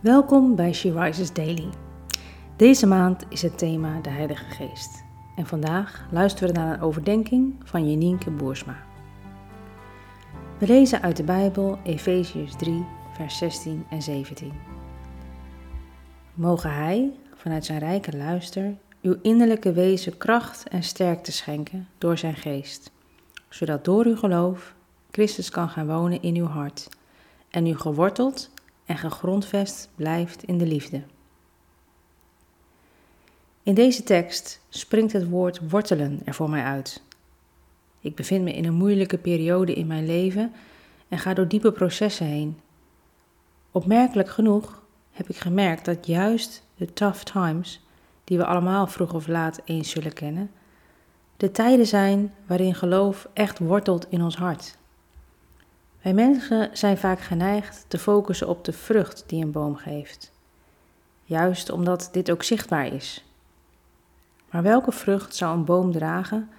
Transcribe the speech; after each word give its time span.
Welkom 0.00 0.54
bij 0.54 0.72
She 0.72 0.92
Rises 0.92 1.32
Daily. 1.32 1.68
Deze 2.56 2.86
maand 2.86 3.24
is 3.28 3.42
het 3.42 3.58
thema 3.58 4.00
de 4.00 4.10
Heilige 4.10 4.44
Geest. 4.44 5.04
En 5.36 5.46
vandaag 5.46 6.06
luisteren 6.10 6.54
we 6.54 6.60
naar 6.60 6.74
een 6.74 6.80
overdenking 6.80 7.54
van 7.64 7.90
Jenienke 7.90 8.30
Boersma. 8.30 8.76
We 10.58 10.66
lezen 10.66 11.02
uit 11.02 11.16
de 11.16 11.22
Bijbel 11.22 11.78
Efeziërs 11.84 12.56
3, 12.56 12.86
vers 13.12 13.38
16 13.38 13.86
en 13.90 14.02
17. 14.02 14.52
Mogen 16.34 16.74
Hij, 16.74 17.12
vanuit 17.34 17.64
zijn 17.64 17.78
rijke 17.78 18.16
luister, 18.16 18.74
uw 19.02 19.16
innerlijke 19.22 19.72
wezen 19.72 20.16
kracht 20.16 20.68
en 20.68 20.82
sterkte 20.82 21.32
schenken 21.32 21.88
door 21.98 22.18
zijn 22.18 22.36
geest, 22.36 22.90
zodat 23.48 23.84
door 23.84 24.04
uw 24.04 24.16
geloof 24.16 24.74
Christus 25.10 25.50
kan 25.50 25.68
gaan 25.68 25.86
wonen 25.86 26.22
in 26.22 26.36
uw 26.36 26.46
hart 26.46 26.88
en 27.50 27.66
u 27.66 27.76
geworteld 27.76 28.50
en 28.88 28.98
gegrondvest 28.98 29.88
blijft 29.94 30.42
in 30.42 30.58
de 30.58 30.66
liefde. 30.66 31.02
In 33.62 33.74
deze 33.74 34.02
tekst 34.02 34.60
springt 34.68 35.12
het 35.12 35.28
woord 35.28 35.70
wortelen 35.70 36.20
er 36.24 36.34
voor 36.34 36.50
mij 36.50 36.62
uit. 36.62 37.02
Ik 38.00 38.14
bevind 38.14 38.44
me 38.44 38.52
in 38.52 38.64
een 38.64 38.74
moeilijke 38.74 39.18
periode 39.18 39.74
in 39.74 39.86
mijn 39.86 40.06
leven 40.06 40.52
en 41.08 41.18
ga 41.18 41.34
door 41.34 41.48
diepe 41.48 41.72
processen 41.72 42.26
heen. 42.26 42.60
Opmerkelijk 43.70 44.28
genoeg 44.28 44.82
heb 45.10 45.28
ik 45.28 45.36
gemerkt 45.36 45.84
dat 45.84 46.06
juist 46.06 46.62
de 46.76 46.92
tough 46.92 47.22
times, 47.22 47.86
die 48.24 48.38
we 48.38 48.44
allemaal 48.44 48.86
vroeg 48.86 49.14
of 49.14 49.26
laat 49.26 49.60
eens 49.64 49.90
zullen 49.90 50.12
kennen, 50.12 50.50
de 51.36 51.50
tijden 51.50 51.86
zijn 51.86 52.34
waarin 52.46 52.74
geloof 52.74 53.28
echt 53.32 53.58
wortelt 53.58 54.06
in 54.08 54.22
ons 54.22 54.36
hart. 54.36 54.76
Wij 56.02 56.14
mensen 56.14 56.70
zijn 56.72 56.98
vaak 56.98 57.20
geneigd 57.20 57.84
te 57.88 57.98
focussen 57.98 58.48
op 58.48 58.64
de 58.64 58.72
vrucht 58.72 59.24
die 59.26 59.44
een 59.44 59.52
boom 59.52 59.76
geeft, 59.76 60.32
juist 61.24 61.70
omdat 61.70 62.08
dit 62.12 62.30
ook 62.30 62.42
zichtbaar 62.42 62.86
is. 62.86 63.24
Maar 64.50 64.62
welke 64.62 64.92
vrucht 64.92 65.34
zou 65.34 65.56
een 65.56 65.64
boom 65.64 65.92
dragen 65.92 66.50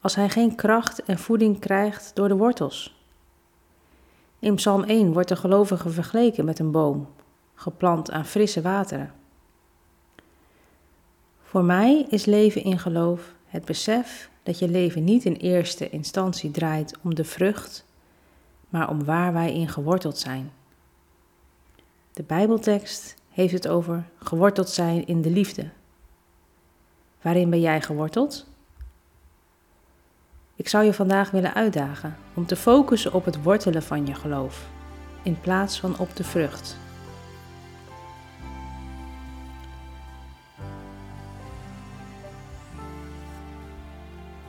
als 0.00 0.14
hij 0.14 0.28
geen 0.28 0.54
kracht 0.54 1.02
en 1.02 1.18
voeding 1.18 1.58
krijgt 1.58 2.10
door 2.14 2.28
de 2.28 2.36
wortels? 2.36 3.00
In 4.38 4.54
Psalm 4.54 4.82
1 4.82 5.12
wordt 5.12 5.28
de 5.28 5.36
gelovige 5.36 5.90
vergeleken 5.90 6.44
met 6.44 6.58
een 6.58 6.70
boom, 6.70 7.08
geplant 7.54 8.10
aan 8.10 8.26
frisse 8.26 8.60
wateren. 8.60 9.12
Voor 11.42 11.64
mij 11.64 12.06
is 12.08 12.24
leven 12.24 12.64
in 12.64 12.78
geloof 12.78 13.34
het 13.46 13.64
besef 13.64 14.30
dat 14.42 14.58
je 14.58 14.68
leven 14.68 15.04
niet 15.04 15.24
in 15.24 15.34
eerste 15.34 15.90
instantie 15.90 16.50
draait 16.50 16.98
om 17.02 17.14
de 17.14 17.24
vrucht 17.24 17.84
maar 18.72 18.88
om 18.88 19.04
waar 19.04 19.32
wij 19.32 19.54
in 19.54 19.68
geworteld 19.68 20.18
zijn. 20.18 20.52
De 22.12 22.22
Bijbeltekst 22.22 23.14
heeft 23.30 23.52
het 23.52 23.68
over 23.68 24.04
geworteld 24.18 24.68
zijn 24.68 25.06
in 25.06 25.22
de 25.22 25.30
liefde. 25.30 25.68
Waarin 27.22 27.50
ben 27.50 27.60
jij 27.60 27.80
geworteld? 27.82 28.46
Ik 30.56 30.68
zou 30.68 30.84
je 30.84 30.92
vandaag 30.92 31.30
willen 31.30 31.54
uitdagen 31.54 32.16
om 32.34 32.46
te 32.46 32.56
focussen 32.56 33.12
op 33.12 33.24
het 33.24 33.42
wortelen 33.42 33.82
van 33.82 34.06
je 34.06 34.14
geloof, 34.14 34.68
in 35.22 35.40
plaats 35.40 35.80
van 35.80 35.98
op 35.98 36.16
de 36.16 36.24
vrucht. 36.24 36.76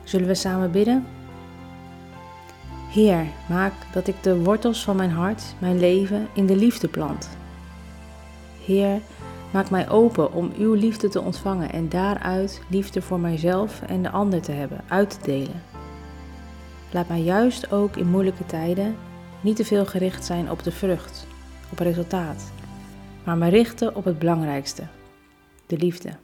Zullen 0.04 0.26
we 0.26 0.34
samen 0.34 0.70
bidden? 0.70 1.06
Heer, 2.94 3.26
maak 3.48 3.72
dat 3.92 4.06
ik 4.06 4.22
de 4.22 4.42
wortels 4.42 4.84
van 4.84 4.96
mijn 4.96 5.10
hart, 5.10 5.42
mijn 5.58 5.78
leven, 5.78 6.28
in 6.34 6.46
de 6.46 6.56
liefde 6.56 6.88
plant. 6.88 7.28
Heer, 8.64 9.00
maak 9.52 9.70
mij 9.70 9.88
open 9.88 10.32
om 10.32 10.52
uw 10.58 10.74
liefde 10.74 11.08
te 11.08 11.20
ontvangen 11.20 11.72
en 11.72 11.88
daaruit 11.88 12.62
liefde 12.68 13.02
voor 13.02 13.20
mijzelf 13.20 13.82
en 13.82 14.02
de 14.02 14.10
ander 14.10 14.42
te 14.42 14.52
hebben, 14.52 14.80
uit 14.88 15.10
te 15.10 15.18
delen. 15.22 15.62
Laat 16.90 17.08
mij 17.08 17.20
juist 17.20 17.72
ook 17.72 17.96
in 17.96 18.10
moeilijke 18.10 18.46
tijden 18.46 18.96
niet 19.40 19.56
te 19.56 19.64
veel 19.64 19.86
gericht 19.86 20.24
zijn 20.24 20.50
op 20.50 20.62
de 20.62 20.72
vrucht, 20.72 21.26
op 21.70 21.78
resultaat, 21.78 22.52
maar 23.24 23.36
me 23.36 23.48
richten 23.48 23.94
op 23.94 24.04
het 24.04 24.18
belangrijkste, 24.18 24.82
de 25.66 25.76
liefde. 25.76 26.23